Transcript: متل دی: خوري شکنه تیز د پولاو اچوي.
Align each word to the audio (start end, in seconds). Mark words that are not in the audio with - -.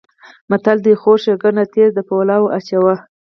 متل 0.49 0.77
دی: 0.85 0.93
خوري 1.01 1.21
شکنه 1.23 1.63
تیز 1.73 1.89
د 1.95 1.99
پولاو 2.09 2.51
اچوي. 2.57 2.95